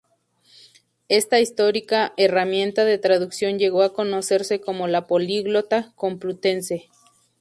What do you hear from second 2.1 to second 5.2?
herramienta de traducción llegó a conocerse como la